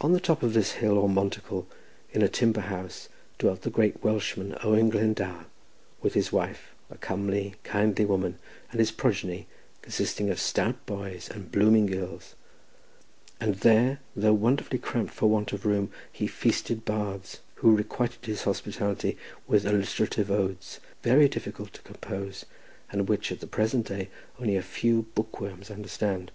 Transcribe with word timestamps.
On 0.00 0.12
the 0.12 0.20
top 0.20 0.44
of 0.44 0.54
this 0.54 0.74
hill, 0.78 0.96
or 0.96 1.08
monticle, 1.08 1.66
in 2.12 2.22
a 2.22 2.28
timber 2.28 2.60
house, 2.60 3.08
dwelt 3.40 3.62
the 3.62 3.70
great 3.70 4.00
Welshman, 4.00 4.56
Owen 4.62 4.88
Glendower, 4.88 5.46
with 6.00 6.14
his 6.14 6.30
wife, 6.30 6.68
a 6.88 6.96
comely, 6.96 7.56
kindly 7.64 8.04
woman, 8.04 8.38
and 8.70 8.78
his 8.78 8.92
progeny, 8.92 9.48
consisting 9.82 10.30
of 10.30 10.38
stout 10.38 10.86
boys 10.86 11.28
and 11.28 11.50
blooming 11.50 11.86
girls, 11.86 12.36
and 13.40 13.56
there, 13.56 13.98
though 14.14 14.32
wonderfully 14.32 14.78
cramped 14.78 15.12
for 15.12 15.28
want 15.28 15.52
of 15.52 15.66
room, 15.66 15.90
he 16.12 16.28
feasted 16.28 16.84
bards, 16.84 17.40
who 17.56 17.74
requited 17.76 18.24
his 18.26 18.44
hospitality 18.44 19.16
with 19.48 19.66
alliterative 19.66 20.30
odes 20.30 20.78
very 21.02 21.28
difficult 21.28 21.72
to 21.72 21.82
compose, 21.82 22.44
and 22.92 23.08
which 23.08 23.32
at 23.32 23.40
the 23.40 23.48
present 23.48 23.88
day 23.88 24.08
only 24.38 24.54
a 24.54 24.62
few 24.62 25.02
bookworms 25.16 25.68
understand. 25.68 26.30